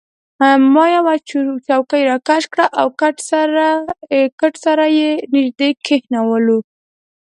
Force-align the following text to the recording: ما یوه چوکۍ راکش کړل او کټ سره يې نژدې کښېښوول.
ما 0.73 0.85
یوه 0.95 1.15
چوکۍ 1.67 2.01
راکش 2.09 2.43
کړل 2.53 2.69
او 2.81 2.87
کټ 4.39 4.53
سره 4.65 4.83
يې 4.97 5.09
نژدې 5.33 5.69
کښېښوول. 5.85 6.47